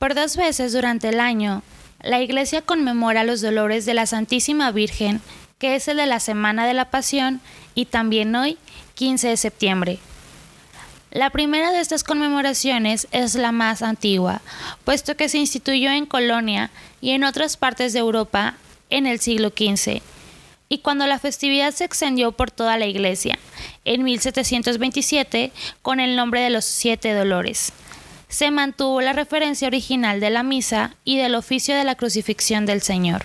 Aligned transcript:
Por 0.00 0.14
dos 0.14 0.34
veces 0.34 0.72
durante 0.72 1.10
el 1.10 1.20
año, 1.20 1.62
la 2.00 2.22
Iglesia 2.22 2.62
conmemora 2.62 3.22
los 3.22 3.42
dolores 3.42 3.84
de 3.84 3.92
la 3.92 4.06
Santísima 4.06 4.70
Virgen, 4.70 5.20
que 5.58 5.74
es 5.74 5.88
el 5.88 5.98
de 5.98 6.06
la 6.06 6.20
Semana 6.20 6.66
de 6.66 6.72
la 6.72 6.86
Pasión, 6.86 7.42
y 7.74 7.84
también 7.84 8.34
hoy, 8.34 8.56
15 8.94 9.28
de 9.28 9.36
septiembre. 9.36 9.98
La 11.10 11.28
primera 11.28 11.70
de 11.70 11.80
estas 11.80 12.02
conmemoraciones 12.02 13.08
es 13.10 13.34
la 13.34 13.52
más 13.52 13.82
antigua, 13.82 14.40
puesto 14.84 15.18
que 15.18 15.28
se 15.28 15.36
instituyó 15.36 15.90
en 15.90 16.06
Colonia 16.06 16.70
y 17.02 17.10
en 17.10 17.22
otras 17.22 17.58
partes 17.58 17.92
de 17.92 17.98
Europa 17.98 18.54
en 18.88 19.06
el 19.06 19.20
siglo 19.20 19.50
XV, 19.50 20.00
y 20.70 20.78
cuando 20.78 21.06
la 21.06 21.18
festividad 21.18 21.74
se 21.74 21.84
extendió 21.84 22.32
por 22.32 22.50
toda 22.50 22.78
la 22.78 22.86
Iglesia, 22.86 23.38
en 23.84 24.02
1727, 24.04 25.52
con 25.82 26.00
el 26.00 26.16
nombre 26.16 26.40
de 26.40 26.48
los 26.48 26.64
Siete 26.64 27.12
Dolores. 27.12 27.74
Se 28.30 28.52
mantuvo 28.52 29.00
la 29.00 29.12
referencia 29.12 29.66
original 29.66 30.20
de 30.20 30.30
la 30.30 30.44
misa 30.44 30.94
y 31.04 31.18
del 31.18 31.34
oficio 31.34 31.76
de 31.76 31.82
la 31.82 31.96
crucifixión 31.96 32.64
del 32.64 32.80
Señor. 32.80 33.24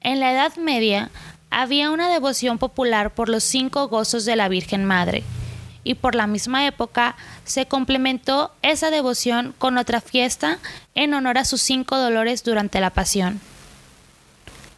En 0.00 0.20
la 0.20 0.32
Edad 0.32 0.56
Media 0.56 1.10
había 1.50 1.90
una 1.90 2.08
devoción 2.08 2.58
popular 2.58 3.12
por 3.12 3.28
los 3.28 3.42
cinco 3.42 3.88
gozos 3.88 4.24
de 4.24 4.36
la 4.36 4.48
Virgen 4.48 4.84
Madre, 4.84 5.24
y 5.82 5.94
por 5.94 6.14
la 6.14 6.28
misma 6.28 6.64
época 6.66 7.16
se 7.44 7.66
complementó 7.66 8.52
esa 8.62 8.90
devoción 8.90 9.52
con 9.58 9.78
otra 9.78 10.00
fiesta 10.00 10.58
en 10.94 11.12
honor 11.12 11.38
a 11.38 11.44
sus 11.44 11.60
cinco 11.60 11.96
dolores 11.98 12.44
durante 12.44 12.80
la 12.80 12.90
pasión. 12.90 13.40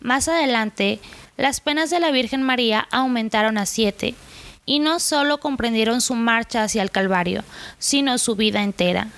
Más 0.01 0.29
adelante, 0.29 0.99
las 1.37 1.61
penas 1.61 1.91
de 1.91 2.01
la 2.01 2.11
Virgen 2.11 2.43
María 2.43 2.89
aumentaron 2.91 3.59
a 3.59 3.67
siete, 3.67 4.15
y 4.67 4.79
no 4.79 5.01
solo 5.01 5.39
comprendieron 5.39 6.01
su 6.01 6.15
marcha 6.15 6.63
hacia 6.63 6.83
el 6.83 6.91
Calvario, 6.91 7.45
sino 7.79 8.19
su 8.19 8.37
vida 8.37 8.63
entera. 8.63 9.09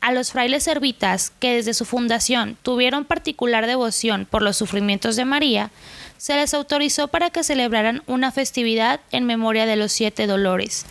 A 0.00 0.10
los 0.12 0.32
frailes 0.32 0.64
servitas, 0.64 1.32
que 1.38 1.54
desde 1.54 1.74
su 1.74 1.84
fundación 1.84 2.56
tuvieron 2.62 3.04
particular 3.04 3.66
devoción 3.66 4.26
por 4.28 4.42
los 4.42 4.56
sufrimientos 4.56 5.14
de 5.14 5.24
María, 5.24 5.70
se 6.18 6.34
les 6.34 6.54
autorizó 6.54 7.08
para 7.08 7.30
que 7.30 7.44
celebraran 7.44 8.02
una 8.06 8.32
festividad 8.32 9.00
en 9.12 9.24
memoria 9.24 9.64
de 9.64 9.76
los 9.76 9.92
siete 9.92 10.26
dolores, 10.26 10.86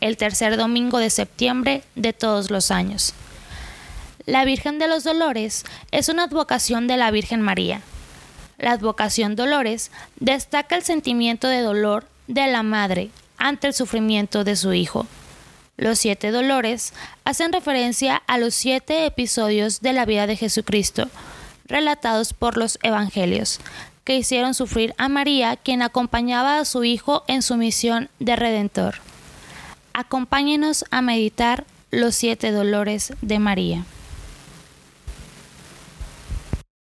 el 0.00 0.16
tercer 0.16 0.56
domingo 0.56 0.98
de 0.98 1.10
septiembre 1.10 1.84
de 1.94 2.12
todos 2.12 2.50
los 2.50 2.70
años. 2.70 3.14
La 4.26 4.44
Virgen 4.44 4.80
de 4.80 4.88
los 4.88 5.04
Dolores 5.04 5.64
es 5.92 6.08
una 6.08 6.24
advocación 6.24 6.88
de 6.88 6.96
la 6.96 7.12
Virgen 7.12 7.40
María. 7.40 7.82
La 8.58 8.72
advocación 8.72 9.36
Dolores 9.36 9.92
destaca 10.18 10.74
el 10.74 10.82
sentimiento 10.82 11.46
de 11.46 11.60
dolor 11.60 12.06
de 12.26 12.46
la 12.46 12.62
madre 12.62 13.10
ante 13.38 13.66
el 13.68 13.74
sufrimiento 13.74 14.44
de 14.44 14.56
su 14.56 14.72
hijo. 14.72 15.06
Los 15.76 15.98
siete 15.98 16.30
dolores 16.30 16.94
hacen 17.24 17.52
referencia 17.52 18.22
a 18.26 18.38
los 18.38 18.54
siete 18.54 19.04
episodios 19.04 19.80
de 19.80 19.92
la 19.92 20.06
vida 20.06 20.26
de 20.26 20.36
Jesucristo, 20.36 21.08
relatados 21.66 22.32
por 22.32 22.56
los 22.56 22.78
Evangelios, 22.82 23.60
que 24.04 24.16
hicieron 24.16 24.54
sufrir 24.54 24.94
a 24.98 25.08
María, 25.08 25.56
quien 25.56 25.82
acompañaba 25.82 26.58
a 26.58 26.64
su 26.64 26.84
Hijo 26.84 27.24
en 27.26 27.42
su 27.42 27.56
misión 27.56 28.08
de 28.20 28.36
Redentor. 28.36 28.96
Acompáñenos 29.92 30.84
a 30.90 31.02
meditar 31.02 31.64
los 31.90 32.14
siete 32.14 32.52
dolores 32.52 33.12
de 33.20 33.38
María. 33.38 33.84